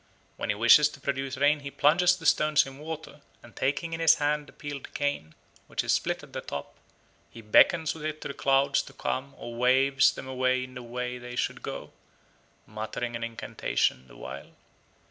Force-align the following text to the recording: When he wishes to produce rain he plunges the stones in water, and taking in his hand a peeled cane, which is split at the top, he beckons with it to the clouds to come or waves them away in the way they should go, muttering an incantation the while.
When 0.35 0.49
he 0.49 0.55
wishes 0.55 0.89
to 0.89 0.99
produce 0.99 1.37
rain 1.37 1.59
he 1.59 1.69
plunges 1.69 2.17
the 2.17 2.25
stones 2.25 2.65
in 2.65 2.79
water, 2.79 3.21
and 3.43 3.55
taking 3.55 3.93
in 3.93 3.99
his 3.99 4.15
hand 4.15 4.49
a 4.49 4.51
peeled 4.51 4.95
cane, 4.95 5.35
which 5.67 5.83
is 5.83 5.91
split 5.93 6.23
at 6.23 6.33
the 6.33 6.41
top, 6.41 6.73
he 7.29 7.41
beckons 7.43 7.93
with 7.93 8.05
it 8.05 8.19
to 8.21 8.27
the 8.27 8.33
clouds 8.33 8.81
to 8.81 8.93
come 8.93 9.35
or 9.37 9.53
waves 9.53 10.11
them 10.13 10.27
away 10.27 10.63
in 10.63 10.73
the 10.73 10.81
way 10.81 11.19
they 11.19 11.35
should 11.35 11.61
go, 11.61 11.93
muttering 12.65 13.15
an 13.15 13.23
incantation 13.23 14.07
the 14.07 14.17
while. 14.17 14.53